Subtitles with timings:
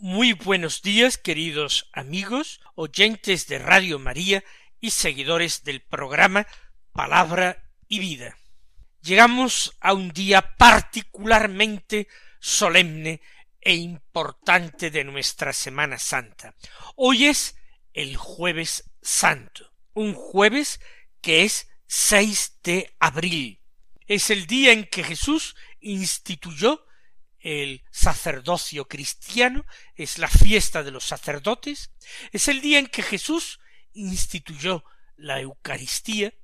[0.00, 4.44] Muy buenos días, queridos amigos, oyentes de Radio María
[4.78, 6.46] y seguidores del programa
[6.92, 8.38] Palabra y Vida.
[9.02, 12.06] Llegamos a un día particularmente
[12.38, 13.20] solemne
[13.60, 16.54] e importante de nuestra Semana Santa.
[16.94, 17.56] Hoy es
[17.92, 20.78] el jueves santo, un jueves
[21.20, 23.60] que es 6 de abril.
[24.06, 26.86] Es el día en que Jesús instituyó
[27.40, 31.92] el sacerdocio cristiano, es la fiesta de los sacerdotes,
[32.32, 33.60] es el día en que Jesús
[33.92, 34.84] instituyó
[35.16, 36.34] la Eucaristía,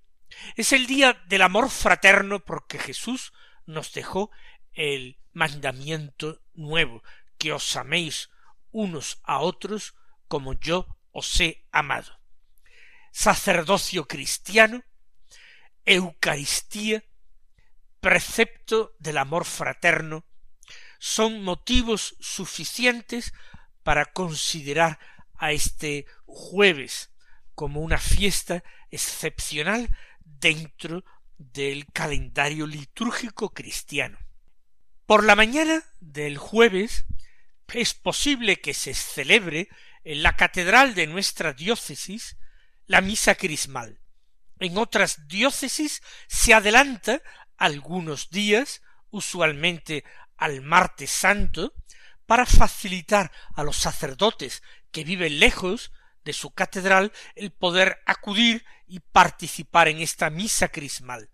[0.56, 3.32] es el día del amor fraterno porque Jesús
[3.66, 4.30] nos dejó
[4.72, 7.02] el mandamiento nuevo,
[7.38, 8.30] que os améis
[8.70, 9.94] unos a otros
[10.28, 12.18] como yo os he amado.
[13.12, 14.82] Sacerdocio cristiano,
[15.84, 17.04] Eucaristía,
[18.00, 20.24] precepto del amor fraterno,
[21.04, 23.34] son motivos suficientes
[23.82, 24.98] para considerar
[25.34, 27.10] a este jueves
[27.54, 31.04] como una fiesta excepcional dentro
[31.36, 34.16] del calendario litúrgico cristiano.
[35.04, 37.04] Por la mañana del jueves
[37.74, 39.68] es posible que se celebre
[40.04, 42.38] en la catedral de nuestra diócesis
[42.86, 44.00] la misa crismal.
[44.58, 47.20] En otras diócesis se adelanta
[47.58, 48.80] algunos días,
[49.10, 50.02] usualmente
[50.36, 51.74] al martes santo
[52.26, 55.92] para facilitar a los sacerdotes que viven lejos
[56.24, 61.30] de su catedral el poder acudir y participar en esta misa crismal.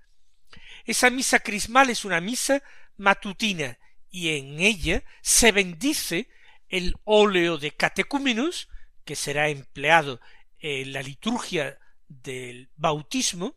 [0.84, 2.62] Esa misa crismal es una misa
[2.96, 3.78] matutina
[4.10, 6.28] y en ella se bendice
[6.68, 8.68] el óleo de catecúmenos
[9.04, 10.20] que será empleado
[10.58, 11.78] en la liturgia
[12.08, 13.56] del bautismo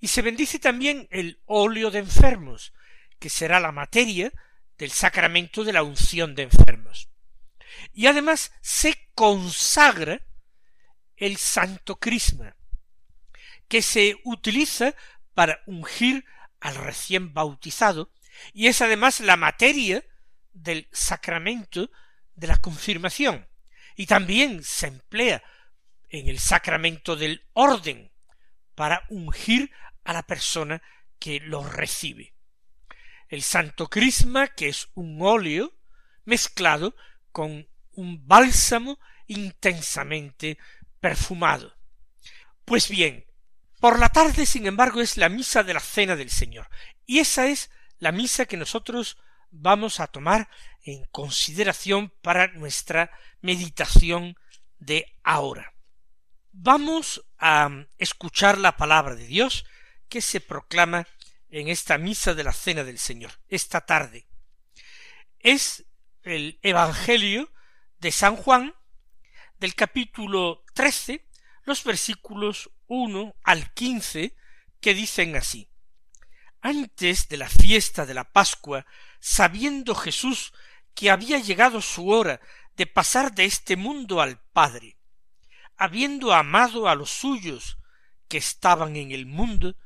[0.00, 2.72] y se bendice también el óleo de enfermos
[3.18, 4.32] que será la materia
[4.78, 7.08] del sacramento de la unción de enfermos.
[7.92, 10.22] Y además se consagra
[11.16, 12.56] el santo crisma,
[13.68, 14.94] que se utiliza
[15.34, 16.24] para ungir
[16.60, 18.12] al recién bautizado,
[18.52, 20.04] y es además la materia
[20.52, 21.90] del sacramento
[22.34, 23.48] de la confirmación,
[23.96, 25.42] y también se emplea
[26.10, 28.12] en el sacramento del orden
[28.74, 29.70] para ungir
[30.04, 30.82] a la persona
[31.18, 32.35] que lo recibe
[33.28, 35.74] el santo crisma, que es un óleo
[36.24, 36.94] mezclado
[37.32, 40.58] con un bálsamo intensamente
[41.00, 41.76] perfumado.
[42.64, 43.26] Pues bien,
[43.80, 46.68] por la tarde, sin embargo, es la misa de la cena del Señor,
[47.04, 49.18] y esa es la misa que nosotros
[49.50, 50.48] vamos a tomar
[50.82, 53.10] en consideración para nuestra
[53.40, 54.36] meditación
[54.78, 55.74] de ahora.
[56.52, 59.66] Vamos a escuchar la palabra de Dios
[60.08, 61.06] que se proclama
[61.50, 64.26] en esta misa de la cena del Señor, esta tarde.
[65.38, 65.86] Es
[66.22, 67.52] el Evangelio
[67.98, 68.74] de San Juan,
[69.58, 71.28] del capítulo trece,
[71.64, 74.36] los versículos uno al quince,
[74.80, 75.68] que dicen así
[76.60, 78.86] Antes de la fiesta de la Pascua,
[79.20, 80.52] sabiendo Jesús
[80.94, 82.40] que había llegado su hora
[82.76, 84.98] de pasar de este mundo al Padre,
[85.76, 87.78] habiendo amado a los suyos
[88.28, 89.76] que estaban en el mundo,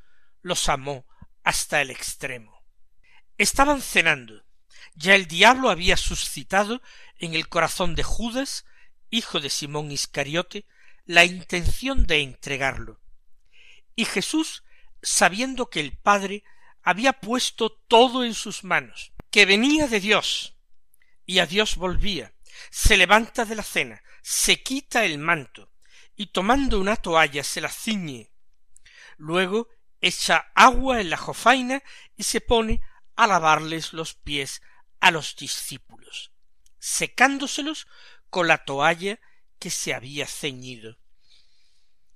[0.42, 1.06] los amó
[1.44, 2.62] hasta el extremo.
[3.38, 4.44] Estaban cenando.
[4.94, 6.82] Ya el diablo había suscitado
[7.18, 8.64] en el corazón de Judas,
[9.10, 10.66] hijo de Simón Iscariote,
[11.06, 13.00] la intención de entregarlo.
[13.96, 14.64] Y Jesús,
[15.02, 16.44] sabiendo que el Padre
[16.82, 20.56] había puesto todo en sus manos, que venía de Dios,
[21.26, 22.32] y a Dios volvía,
[22.70, 25.70] se levanta de la cena, se quita el manto,
[26.16, 28.30] y tomando una toalla se la ciñe.
[29.16, 29.68] Luego
[30.00, 31.82] echa agua en la jofaina
[32.16, 32.80] y se pone
[33.16, 34.62] a lavarles los pies
[35.00, 36.32] a los discípulos,
[36.78, 37.86] secándoselos
[38.30, 39.20] con la toalla
[39.58, 40.98] que se había ceñido.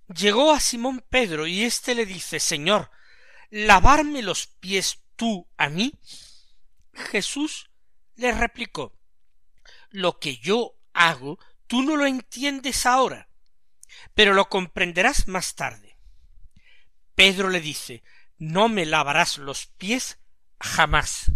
[0.09, 2.91] Llegó a Simón Pedro y éste le dice Señor,
[3.51, 5.99] ¿lavarme los pies tú a mí?
[6.93, 7.71] Jesús
[8.17, 8.97] le replicó
[9.91, 13.29] Lo que yo hago tú no lo entiendes ahora,
[14.15, 15.84] pero lo comprenderás más tarde.
[17.15, 18.03] Pedro le dice,
[18.39, 20.19] no me lavarás los pies
[20.61, 21.31] jamás.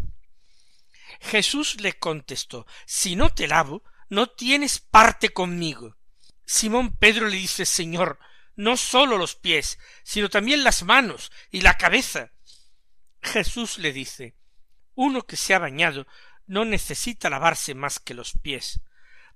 [1.20, 5.96] Jesús le contestó, si no te lavo, no tienes parte conmigo.
[6.44, 8.18] Simón Pedro le dice Señor,
[8.56, 12.32] no sólo los pies, sino también las manos y la cabeza.
[13.20, 14.38] Jesús le dice
[14.98, 16.08] uno que se ha bañado
[16.48, 18.80] no necesita lavarse más que los pies,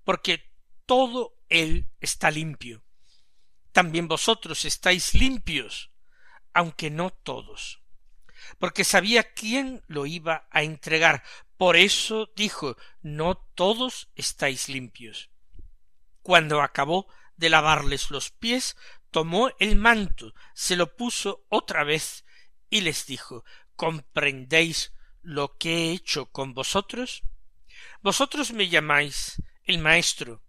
[0.02, 0.50] porque
[0.86, 2.82] todo él está limpio.
[3.70, 5.91] También vosotros estáis limpios,
[6.52, 7.82] aunque no todos.
[8.58, 11.22] Porque sabía quién lo iba a entregar.
[11.56, 15.30] Por eso dijo, no todos estáis limpios.
[16.22, 17.06] Cuando acabó
[17.36, 18.76] de lavarles los pies,
[19.10, 22.24] tomó el manto, se lo puso otra vez
[22.70, 23.44] y les dijo,
[23.76, 27.22] ¿comprendéis lo que he hecho con vosotros?
[28.00, 30.42] Vosotros me llamáis el Maestro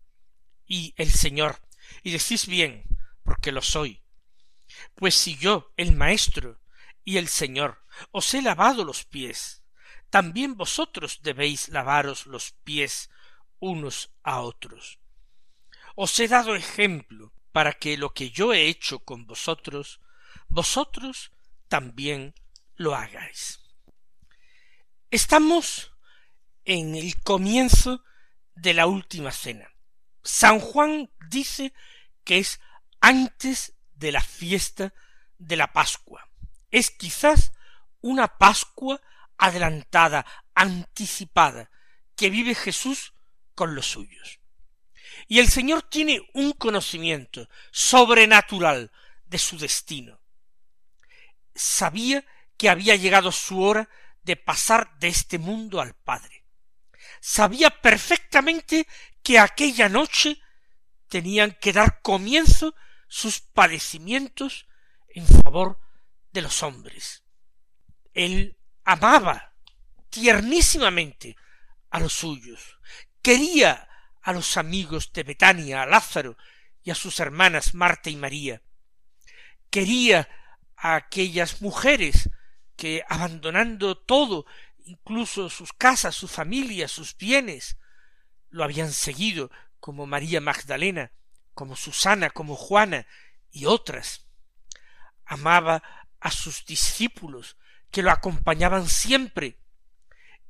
[0.65, 1.59] y el Señor,
[2.03, 2.85] y decís bien,
[3.23, 4.02] porque lo soy.
[4.95, 6.59] Pues si yo, el Maestro
[7.03, 9.63] y el Señor, os he lavado los pies,
[10.09, 13.09] también vosotros debéis lavaros los pies
[13.59, 14.99] unos a otros.
[15.95, 20.01] Os he dado ejemplo para que lo que yo he hecho con vosotros,
[20.49, 21.31] vosotros
[21.67, 22.35] también
[22.75, 23.59] lo hagáis.
[25.11, 25.91] Estamos
[26.65, 28.03] en el comienzo
[28.55, 29.71] de la última cena.
[30.23, 31.73] San Juan dice
[32.23, 32.59] que es
[33.01, 34.93] antes de la fiesta
[35.37, 36.29] de la Pascua.
[36.69, 37.53] Es quizás
[38.01, 39.01] una Pascua
[39.37, 41.71] adelantada, anticipada,
[42.15, 43.13] que vive Jesús
[43.55, 44.39] con los suyos.
[45.27, 48.91] Y el Señor tiene un conocimiento sobrenatural
[49.25, 50.19] de su destino.
[51.55, 52.25] Sabía
[52.57, 53.89] que había llegado su hora
[54.23, 56.43] de pasar de este mundo al Padre.
[57.21, 58.85] Sabía perfectamente
[59.23, 60.41] que aquella noche
[61.07, 62.75] tenían que dar comienzo
[63.13, 64.65] sus padecimientos
[65.07, 65.79] en favor
[66.31, 67.23] de los hombres.
[68.15, 69.53] Él amaba
[70.09, 71.37] tiernísimamente
[71.91, 72.79] a los suyos,
[73.21, 73.87] quería
[74.23, 76.37] a los amigos de Betania, a Lázaro
[76.81, 78.63] y a sus hermanas Marta y María,
[79.69, 80.27] quería
[80.75, 82.31] a aquellas mujeres
[82.75, 84.47] que abandonando todo,
[84.85, 87.77] incluso sus casas, su familia, sus bienes,
[88.49, 91.11] lo habían seguido, como María Magdalena,
[91.53, 93.05] como Susana, como Juana
[93.51, 94.25] y otras.
[95.25, 95.83] Amaba
[96.19, 97.57] a sus discípulos,
[97.91, 99.59] que lo acompañaban siempre,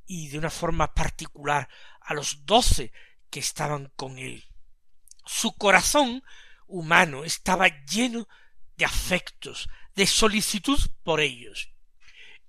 [0.06, 1.68] y de una forma particular
[2.00, 2.92] a los doce
[3.30, 4.44] que estaban con él.
[5.26, 6.22] Su corazón
[6.66, 8.28] humano estaba lleno
[8.76, 11.74] de afectos, de solicitud por ellos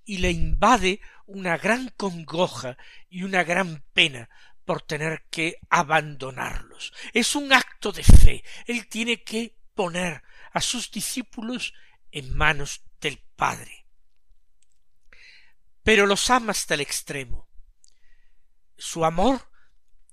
[0.05, 2.77] y le invade una gran congoja
[3.09, 4.29] y una gran pena
[4.65, 6.93] por tener que abandonarlos.
[7.13, 8.43] Es un acto de fe.
[8.65, 11.73] Él tiene que poner a sus discípulos
[12.11, 13.85] en manos del Padre.
[15.83, 17.47] Pero los ama hasta el extremo.
[18.77, 19.49] Su amor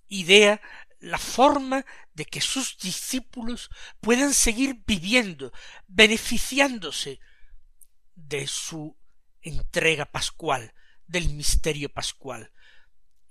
[0.08, 0.60] idea
[1.02, 1.84] la forma
[2.14, 3.70] de que sus discípulos
[4.00, 5.52] puedan seguir viviendo,
[5.88, 7.18] beneficiándose
[8.14, 8.96] de su
[9.40, 10.74] entrega pascual,
[11.06, 12.52] del misterio pascual.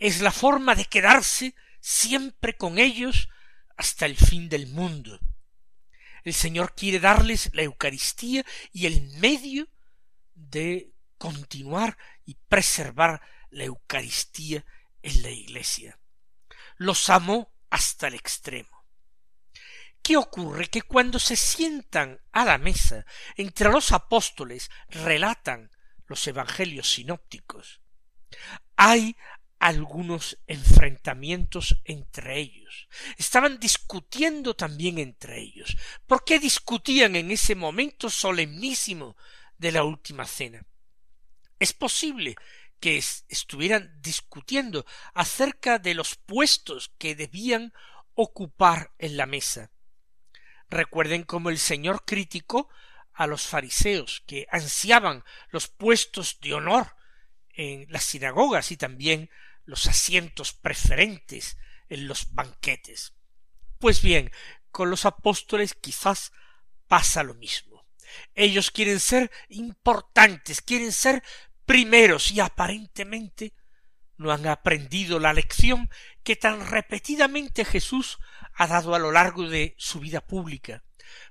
[0.02, 3.30] Es la forma de quedarse siempre con ellos
[3.78, 5.20] hasta el fin del mundo.
[6.24, 8.44] El Señor quiere darles la Eucaristía
[8.74, 9.70] y el medio
[10.34, 14.66] de continuar y preservar la Eucaristía
[15.04, 16.00] en la Iglesia.
[16.78, 18.88] Los amó hasta el extremo.
[20.02, 20.68] ¿Qué ocurre?
[20.68, 23.06] Que cuando se sientan a la mesa
[23.36, 25.70] entre los apóstoles relatan
[26.08, 27.82] los evangelios sinópticos,
[28.76, 29.16] hay
[29.62, 32.88] algunos enfrentamientos entre ellos.
[33.18, 35.78] Estaban discutiendo también entre ellos.
[36.08, 39.16] ¿Por qué discutían en ese momento solemnísimo
[39.60, 40.66] de la última cena?
[41.60, 42.36] Es posible
[42.80, 47.72] que estuvieran discutiendo acerca de los puestos que debían
[48.16, 49.70] ocupar en la mesa.
[50.72, 52.68] Recuerden cómo el Señor criticó
[53.14, 56.96] a los fariseos que ansiaban los puestos de honor
[57.54, 59.30] en las sinagogas y también
[59.72, 63.14] los asientos preferentes en los banquetes.
[63.80, 64.30] Pues bien,
[64.70, 66.34] con los apóstoles quizás
[66.90, 67.86] pasa lo mismo.
[68.36, 71.24] Ellos quieren ser importantes, quieren ser
[71.66, 73.54] primeros y aparentemente
[74.18, 75.90] no han aprendido la lección
[76.22, 78.20] que tan repetidamente Jesús
[78.54, 80.84] ha dado a lo largo de su vida pública,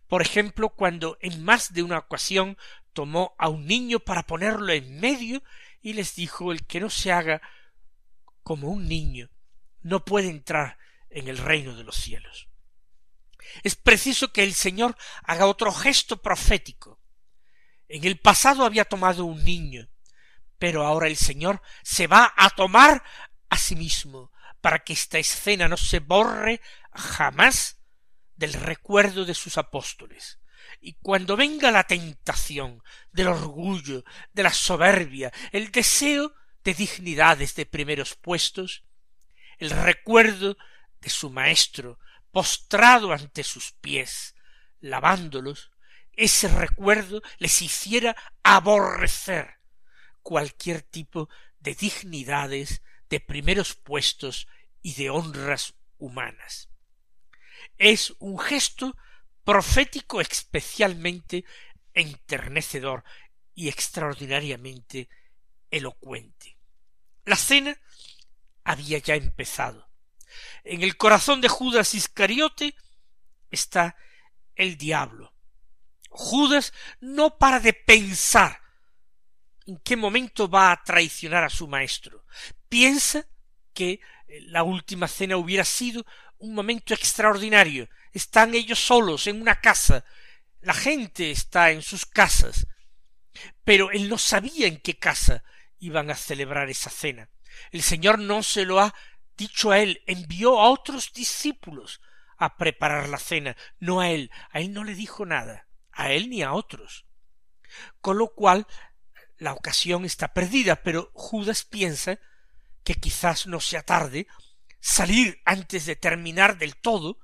[0.09, 2.57] por ejemplo, cuando en más de una ocasión
[2.95, 5.43] tomó a un niño para ponerlo en medio
[5.83, 7.43] y les dijo el que no se haga
[8.43, 9.31] como un niño
[9.83, 10.79] no puede entrar
[11.09, 12.49] en el reino de los cielos.
[13.63, 17.01] Es preciso que el Señor haga otro gesto profético.
[17.89, 19.89] En el pasado había tomado un niño,
[20.59, 23.03] pero ahora el Señor se va a tomar
[23.49, 24.31] a sí mismo,
[24.61, 26.61] para que esta escena no se borre
[26.93, 27.79] jamás
[28.37, 30.39] del recuerdo de sus apóstoles.
[30.81, 36.33] Y cuando venga la tentación del orgullo, de la soberbia, el deseo
[36.65, 38.85] de dignidades de primeros puestos,
[39.59, 40.57] el recuerdo
[41.01, 41.99] de su maestro
[42.31, 44.35] postrado ante sus pies,
[44.81, 45.71] lavándolos,
[46.13, 49.59] ese recuerdo les hiciera aborrecer
[50.23, 51.29] cualquier tipo
[51.61, 54.47] de dignidades, de primeros puestos
[54.83, 56.69] y de honras humanas.
[57.77, 58.97] Es un gesto
[59.45, 61.45] profético especialmente
[61.95, 63.05] enternecedor
[63.55, 65.09] y extraordinariamente
[65.71, 66.57] elocuente.
[67.25, 67.79] La cena
[68.65, 69.89] había ya empezado.
[70.65, 72.75] En el corazón de Judas Iscariote
[73.51, 73.97] está
[74.55, 75.33] el diablo.
[76.11, 78.61] Judas no para de pensar
[79.67, 82.25] en qué momento va a traicionar a su maestro.
[82.69, 83.27] Piensa
[83.73, 84.01] que
[84.47, 86.05] la última cena hubiera sido
[86.39, 87.89] un momento extraordinario.
[88.13, 90.05] Están ellos solos en una casa.
[90.61, 92.67] La gente está en sus casas.
[93.65, 95.45] Pero él no sabía en qué casa
[95.81, 97.29] iban a celebrar esa cena.
[97.73, 98.95] El Señor no se lo ha
[99.37, 102.01] dicho a él, envió a otros discípulos
[102.37, 106.31] a preparar la cena, no a él, a él no le dijo nada, a él
[106.31, 107.07] ni a otros.
[108.01, 108.67] Con lo cual
[109.39, 112.19] la ocasión está perdida, pero Judas piensa
[112.85, 114.27] que quizás no sea tarde
[114.81, 117.19] salir antes de terminar del todo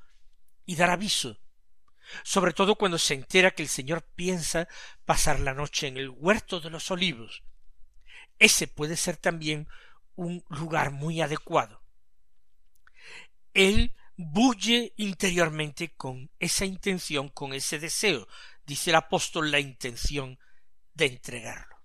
[0.64, 1.38] y dar aviso,
[2.22, 4.68] sobre todo cuando se entera que el Señor piensa
[5.04, 7.42] pasar la noche en el huerto de los olivos.
[8.38, 9.68] Ese puede ser también
[10.14, 11.82] un lugar muy adecuado.
[13.54, 18.28] Él bulle interiormente con esa intención, con ese deseo,
[18.66, 20.38] dice el apóstol, la intención
[20.94, 21.76] de entregarlo.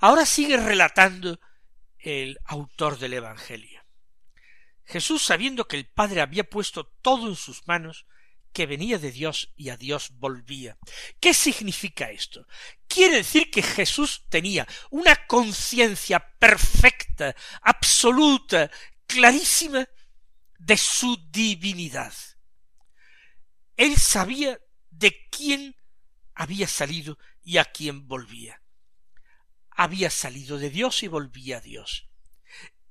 [0.00, 1.40] Ahora sigue relatando
[1.98, 3.84] el autor del Evangelio.
[4.84, 8.06] Jesús, sabiendo que el Padre había puesto todo en sus manos,
[8.58, 10.76] que venía de Dios y a Dios volvía.
[11.20, 12.44] ¿Qué significa esto?
[12.88, 18.68] Quiere decir que Jesús tenía una conciencia perfecta, absoluta,
[19.06, 19.88] clarísima
[20.58, 22.12] de su divinidad.
[23.76, 24.58] Él sabía
[24.90, 25.76] de quién
[26.34, 28.60] había salido y a quién volvía.
[29.70, 32.08] Había salido de Dios y volvía a Dios.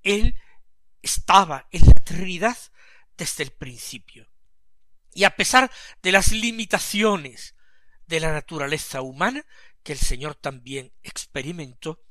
[0.01, 0.39] Él
[1.01, 2.57] estaba en la Trinidad
[3.17, 4.29] desde el principio.
[5.17, 5.71] Y a pesar
[6.03, 7.55] de las limitaciones
[8.05, 9.43] de la naturaleza humana,
[9.81, 12.05] que el Señor también experimentó,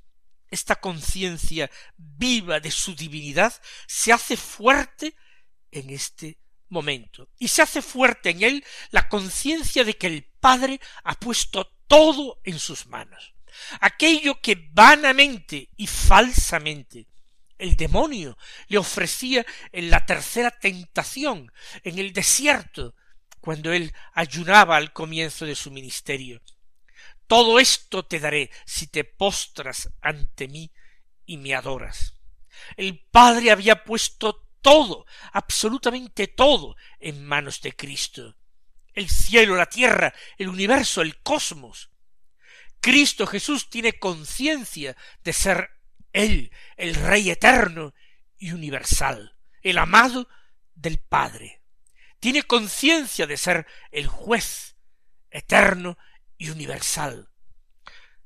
[0.51, 3.55] esta conciencia viva de su divinidad
[3.87, 5.15] se hace fuerte
[5.71, 7.29] en este momento.
[7.39, 12.41] Y se hace fuerte en él la conciencia de que el Padre ha puesto todo
[12.43, 13.35] en sus manos.
[13.79, 17.07] Aquello que vanamente y falsamente
[17.59, 18.37] el demonio
[18.69, 22.95] le ofrecía en la tercera tentación, en el desierto,
[23.41, 26.43] cuando él ayunaba al comienzo de su ministerio.
[27.27, 30.73] Todo esto te daré si te postras ante mí
[31.25, 32.15] y me adoras.
[32.77, 38.37] El Padre había puesto todo, absolutamente todo, en manos de Cristo.
[38.93, 41.91] El cielo, la tierra, el universo, el cosmos.
[42.81, 45.76] Cristo Jesús tiene conciencia de ser
[46.17, 47.93] Él, el Rey eterno
[48.39, 50.29] y universal, el amado
[50.75, 51.61] del Padre.
[52.21, 54.77] Tiene conciencia de ser el juez
[55.31, 55.99] eterno
[56.39, 57.29] y universal,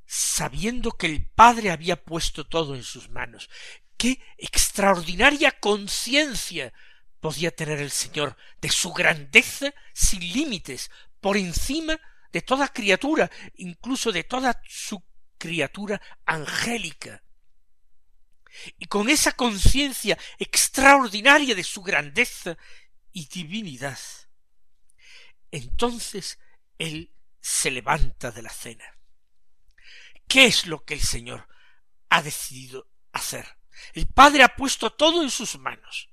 [0.07, 3.51] sabiendo que el Padre había puesto todo en sus manos,
[3.97, 6.73] qué extraordinaria conciencia
[7.19, 11.99] podía tener el Señor de su grandeza sin límites, por encima
[12.33, 15.03] de toda criatura, incluso de toda su
[15.39, 17.23] criatura angélica.
[18.79, 22.57] Y con esa conciencia extraordinaria de su grandeza
[23.13, 23.99] y divinidad,
[25.51, 26.39] entonces
[26.79, 28.85] él se levanta de la cena.
[30.29, 31.49] ¿Qué es lo que el Señor
[32.09, 33.59] ha decidido hacer?
[33.95, 36.11] El Padre ha puesto todo en sus manos.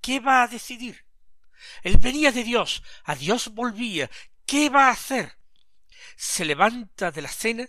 [0.00, 1.06] ¿Qué va a decidir?
[1.82, 4.10] Él venía de Dios, a Dios volvía.
[4.46, 5.38] ¿Qué va a hacer?
[6.16, 7.68] Se levanta de la cena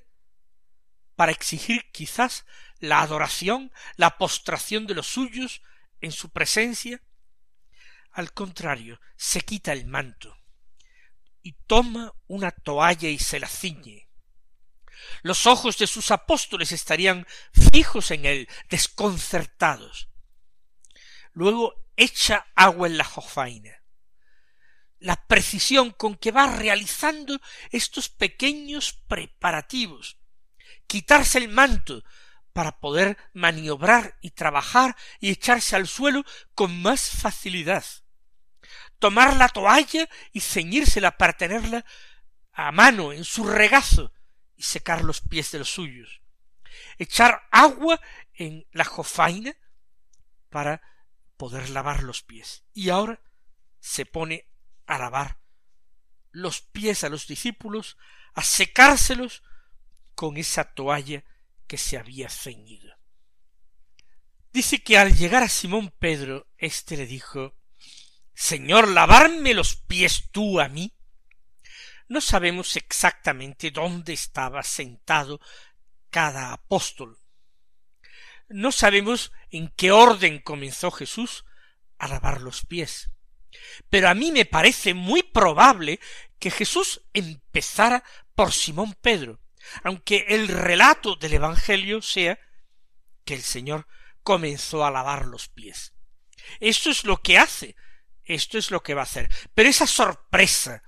[1.15, 2.45] para exigir quizás
[2.79, 5.61] la adoración, la postración de los suyos
[6.01, 7.01] en su presencia.
[8.11, 10.37] Al contrario, se quita el manto
[11.41, 14.05] y toma una toalla y se la ciñe
[15.21, 17.25] los ojos de sus apóstoles estarían
[17.71, 20.09] fijos en él, desconcertados.
[21.33, 23.81] Luego echa agua en la jofaina.
[24.99, 27.39] La precisión con que va realizando
[27.71, 30.17] estos pequeños preparativos.
[30.87, 32.03] Quitarse el manto
[32.55, 37.83] para poder maniobrar y trabajar y echarse al suelo con más facilidad.
[38.97, 41.83] tomar la toalla y ceñírsela para tenerla
[42.53, 44.13] a mano en su regazo
[44.55, 46.21] y secar los pies de los suyos,
[46.97, 47.99] echar agua
[48.33, 49.53] en la jofaina
[50.49, 50.81] para
[51.35, 52.63] poder lavar los pies.
[52.73, 53.19] Y ahora
[53.81, 54.47] se pone
[54.87, 55.39] a lavar
[56.31, 57.97] los pies a los discípulos,
[58.33, 59.43] a secárselos
[60.15, 61.25] con esa toalla
[61.67, 62.95] que se había ceñido.
[64.51, 67.55] Dice que al llegar a Simón Pedro, éste le dijo
[68.33, 70.93] Señor, lavarme los pies tú a mí.
[72.07, 75.39] No sabemos exactamente dónde estaba sentado
[76.09, 77.17] cada apóstol.
[78.49, 81.45] No sabemos en qué orden comenzó Jesús
[81.97, 83.09] a lavar los pies.
[83.89, 85.99] Pero a mí me parece muy probable
[86.39, 88.03] que Jesús empezara
[88.35, 89.39] por Simón Pedro,
[89.83, 92.39] aunque el relato del Evangelio sea
[93.23, 93.87] que el Señor
[94.23, 95.93] comenzó a lavar los pies.
[96.59, 97.75] Esto es lo que hace,
[98.23, 99.29] esto es lo que va a hacer.
[99.53, 100.83] Pero esa sorpresa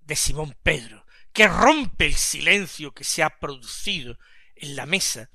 [0.00, 4.18] de Simón Pedro, que rompe el silencio que se ha producido
[4.54, 5.30] en la mesa,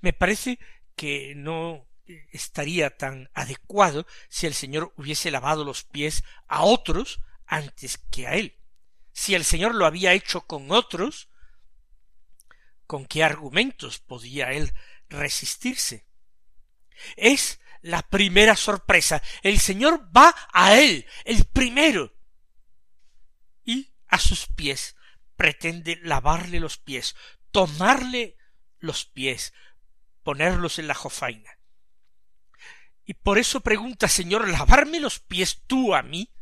[0.00, 0.58] me parece
[0.96, 1.88] que no
[2.30, 8.34] estaría tan adecuado si el Señor hubiese lavado los pies a otros antes que a
[8.34, 8.58] él.
[9.12, 11.27] Si el Señor lo había hecho con otros,
[12.88, 14.72] ¿con qué argumentos podía él
[15.08, 16.08] resistirse?
[17.16, 19.22] Es la primera sorpresa.
[19.42, 22.12] El Señor va a él, el primero,
[23.62, 24.96] y a sus pies
[25.36, 27.14] pretende lavarle los pies,
[27.52, 28.36] tomarle
[28.78, 29.52] los pies,
[30.22, 31.58] ponerlos en la jofaina.
[33.04, 36.32] Y por eso pregunta, Señor, ¿lavarme los pies tú a mí?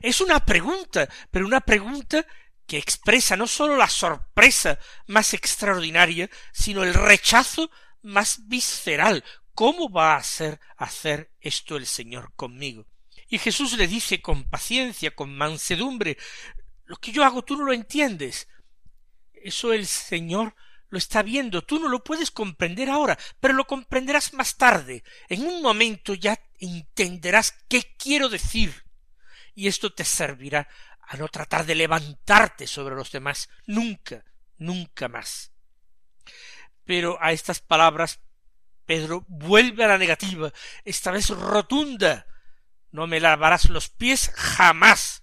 [0.00, 2.26] Es una pregunta, pero una pregunta
[2.70, 7.68] que expresa no sólo la sorpresa más extraordinaria, sino el rechazo
[8.00, 9.24] más visceral.
[9.56, 12.86] ¿Cómo va a hacer hacer esto el Señor conmigo?
[13.28, 16.16] Y Jesús le dice con paciencia, con mansedumbre,
[16.84, 18.46] lo que yo hago tú no lo entiendes.
[19.32, 20.54] Eso el Señor
[20.90, 25.02] lo está viendo, tú no lo puedes comprender ahora, pero lo comprenderás más tarde.
[25.28, 28.84] En un momento ya entenderás qué quiero decir.
[29.56, 30.68] Y esto te servirá
[31.10, 34.24] a no tratar de levantarte sobre los demás, nunca,
[34.58, 35.52] nunca más.
[36.84, 38.20] Pero a estas palabras
[38.86, 40.52] Pedro vuelve a la negativa,
[40.84, 42.26] esta vez rotunda.
[42.92, 45.22] No me lavarás los pies jamás.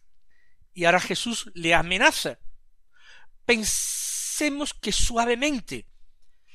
[0.73, 2.39] Y ahora Jesús le amenaza
[3.47, 5.87] pensemos que suavemente,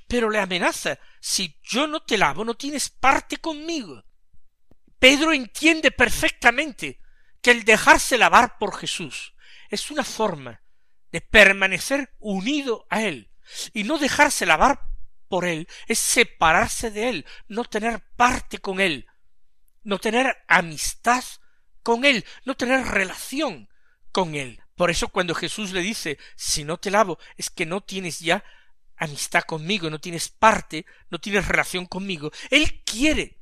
[0.07, 4.05] pero le amenaza, si yo no te lavo, no tienes parte conmigo.
[4.99, 7.01] Pedro entiende perfectamente
[7.43, 9.35] que el dejarse lavar por Jesús
[9.69, 10.63] es una forma
[11.11, 13.31] de permanecer unido a Él,
[13.75, 14.81] y no dejarse lavar
[15.29, 19.07] por Él es separarse de Él, no tener parte con Él,
[19.83, 21.25] no tener amistad
[21.83, 23.69] con Él, no tener relación
[24.13, 24.63] con Él.
[24.77, 28.45] Por eso cuando Jesús le dice, si no te lavo, es que no tienes ya
[28.97, 32.31] amistad conmigo, no tienes parte, no tienes relación conmigo.
[32.51, 33.39] Él quiere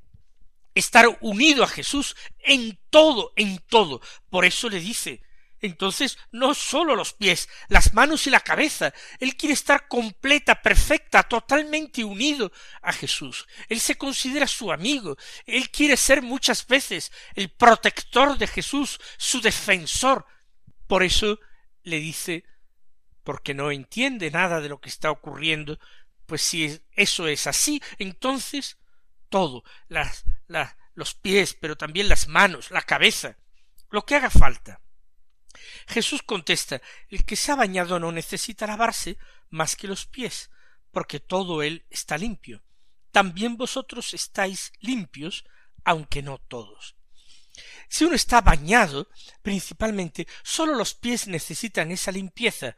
[0.74, 4.00] estar unido a Jesús en todo, en todo.
[4.28, 5.22] Por eso le dice,
[5.60, 8.94] entonces no sólo los pies, las manos y la cabeza.
[9.18, 12.50] Él quiere estar completa, perfecta, totalmente unido
[12.82, 13.46] a Jesús.
[13.68, 15.16] Él se considera su amigo.
[15.44, 20.26] Él quiere ser muchas veces el protector de Jesús, su defensor.
[20.86, 21.38] Por eso
[21.82, 22.44] le dice,
[23.22, 25.78] porque no entiende nada de lo que está ocurriendo,
[26.24, 28.78] pues si eso es así, entonces
[29.28, 30.24] todo, las,
[30.94, 33.36] los pies, pero también las manos, la cabeza,
[33.90, 34.80] lo que haga falta.
[35.86, 40.50] Jesús contesta, el que se ha bañado no necesita lavarse más que los pies,
[40.92, 42.62] porque todo él está limpio.
[43.12, 45.44] También vosotros estáis limpios,
[45.84, 46.96] aunque no todos.
[47.88, 49.08] Si uno está bañado,
[49.42, 52.76] principalmente, sólo los pies necesitan esa limpieza.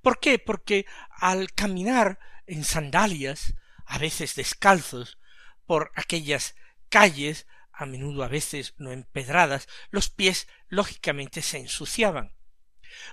[0.00, 0.38] ¿Por qué?
[0.38, 5.18] Porque al caminar en sandalias, a veces descalzos,
[5.66, 6.54] por aquellas
[6.92, 12.36] calles, a menudo a veces no empedradas, los pies lógicamente se ensuciaban.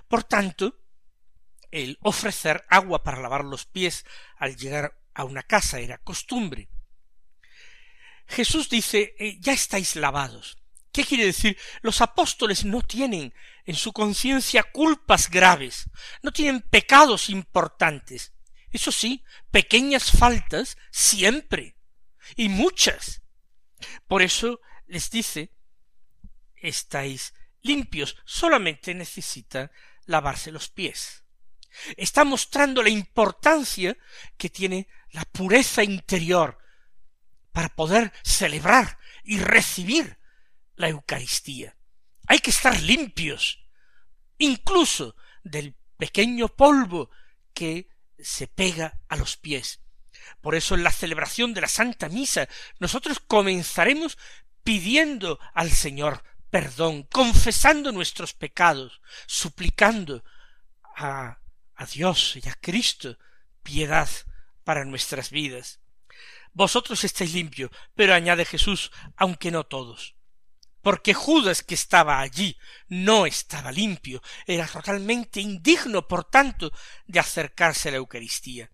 [0.06, 0.78] Por tanto,
[1.70, 4.04] el ofrecer agua para lavar los pies
[4.36, 6.68] al llegar a una casa era costumbre.
[8.28, 10.58] Jesús dice eh, ya estáis lavados.
[10.92, 11.56] ¿Qué quiere decir?
[11.80, 13.32] Los apóstoles no tienen
[13.64, 15.88] en su conciencia culpas graves,
[16.22, 18.34] no tienen pecados importantes.
[18.70, 21.76] Eso sí, pequeñas faltas siempre,
[22.36, 23.19] y muchas.
[24.06, 25.52] Por eso les dice,
[26.56, 29.70] estáis limpios, solamente necesitan
[30.06, 31.24] lavarse los pies.
[31.96, 33.96] Está mostrando la importancia
[34.36, 36.58] que tiene la pureza interior
[37.52, 40.18] para poder celebrar y recibir
[40.74, 41.76] la Eucaristía.
[42.26, 43.60] Hay que estar limpios,
[44.38, 47.10] incluso del pequeño polvo
[47.54, 47.88] que
[48.18, 49.80] se pega a los pies.
[50.40, 54.18] Por eso en la celebración de la Santa Misa nosotros comenzaremos
[54.62, 60.24] pidiendo al Señor perdón, confesando nuestros pecados, suplicando
[60.96, 61.38] a,
[61.76, 63.16] a Dios y a Cristo
[63.62, 64.08] piedad
[64.64, 65.80] para nuestras vidas.
[66.52, 70.16] Vosotros estáis limpios, pero añade Jesús, aunque no todos.
[70.82, 76.72] Porque Judas que estaba allí no estaba limpio, era totalmente indigno, por tanto,
[77.06, 78.70] de acercarse a la Eucaristía.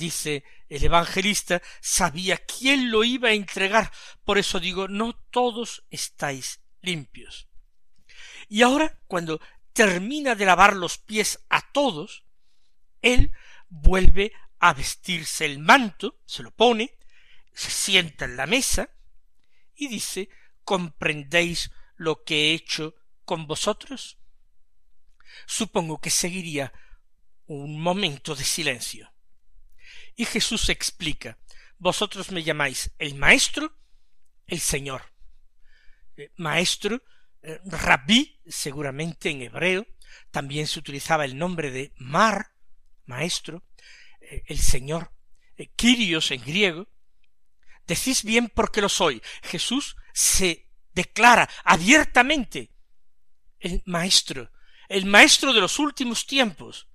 [0.00, 3.92] Dice el evangelista, sabía quién lo iba a entregar,
[4.24, 7.48] por eso digo, no todos estáis limpios.
[8.48, 9.42] Y ahora, cuando
[9.74, 12.24] termina de lavar los pies a todos,
[13.02, 13.30] él
[13.68, 16.96] vuelve a vestirse el manto, se lo pone,
[17.52, 18.88] se sienta en la mesa
[19.74, 20.30] y dice,
[20.64, 22.94] ¿comprendéis lo que he hecho
[23.26, 24.16] con vosotros?
[25.44, 26.72] Supongo que seguiría
[27.44, 29.09] un momento de silencio.
[30.20, 31.38] Y Jesús explica,
[31.78, 33.74] vosotros me llamáis el Maestro,
[34.46, 35.00] el Señor.
[36.14, 37.02] Eh, maestro,
[37.40, 39.86] eh, rabí, seguramente en hebreo,
[40.30, 42.52] también se utilizaba el nombre de Mar,
[43.06, 43.64] maestro,
[44.20, 45.10] eh, el Señor,
[45.74, 46.86] Kyrios en griego,
[47.86, 49.22] decís bien porque lo soy.
[49.42, 52.74] Jesús se declara abiertamente
[53.58, 54.52] el maestro,
[54.90, 56.88] el maestro de los últimos tiempos,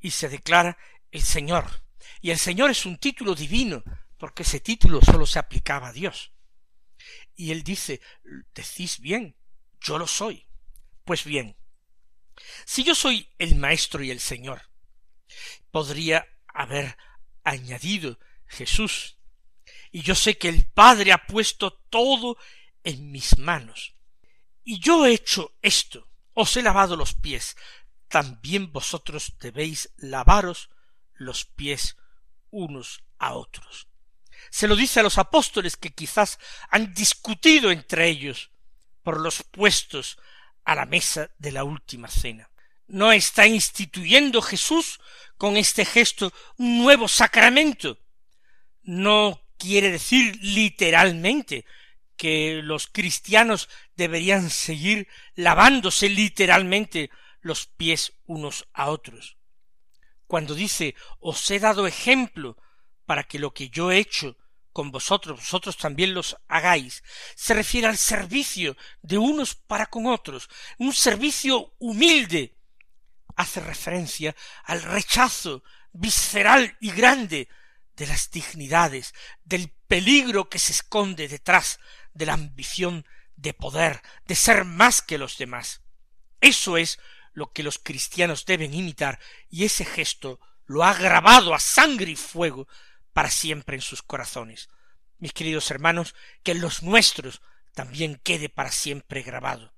[0.00, 0.76] y se declara
[1.12, 1.88] el Señor.
[2.20, 3.82] Y el Señor es un título divino,
[4.18, 6.32] porque ese título sólo se aplicaba a Dios.
[7.34, 8.00] Y él dice,
[8.54, 9.36] decís bien,
[9.80, 10.46] yo lo soy.
[11.04, 11.56] Pues bien,
[12.64, 14.62] si yo soy el Maestro y el Señor,
[15.70, 16.96] podría haber
[17.42, 19.16] añadido Jesús,
[19.90, 22.36] y yo sé que el Padre ha puesto todo
[22.84, 23.94] en mis manos,
[24.64, 27.56] y yo he hecho esto, os he lavado los pies,
[28.08, 30.70] también vosotros debéis lavaros
[31.14, 31.96] los pies
[32.50, 33.88] unos a otros.
[34.50, 36.38] Se lo dice a los apóstoles que quizás
[36.70, 38.50] han discutido entre ellos
[39.02, 40.18] por los puestos
[40.64, 42.50] a la mesa de la última cena.
[42.86, 45.00] No está instituyendo Jesús
[45.36, 47.98] con este gesto un nuevo sacramento.
[48.82, 51.64] No quiere decir literalmente
[52.16, 57.10] que los cristianos deberían seguir lavándose literalmente
[57.40, 59.36] los pies unos a otros.
[60.30, 62.56] Cuando dice os he dado ejemplo
[63.04, 64.36] para que lo que yo he hecho
[64.72, 67.02] con vosotros, vosotros también los hagáis,
[67.34, 72.56] se refiere al servicio de unos para con otros, un servicio humilde,
[73.34, 77.48] hace referencia al rechazo visceral y grande
[77.96, 79.12] de las dignidades,
[79.42, 81.80] del peligro que se esconde detrás
[82.14, 85.82] de la ambición de poder, de ser más que los demás.
[86.40, 87.00] Eso es
[87.32, 92.16] lo que los cristianos deben imitar, y ese gesto lo ha grabado a sangre y
[92.16, 92.68] fuego
[93.12, 94.68] para siempre en sus corazones.
[95.18, 97.42] Mis queridos hermanos, que en los nuestros
[97.74, 99.72] también quede para siempre grabado.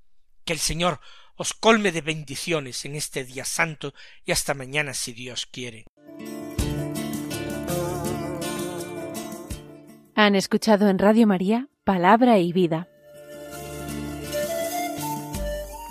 [0.44, 1.00] Que el Señor
[1.36, 5.84] os colme de bendiciones en este día santo y hasta mañana si Dios quiere.
[10.14, 12.88] Han escuchado en Radio María Palabra y Vida,